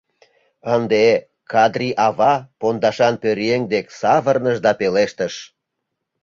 [0.75, 1.05] Ынде
[1.51, 5.33] Кадри-ава пондашан пӧръеҥ дек савырныш да пелештыш: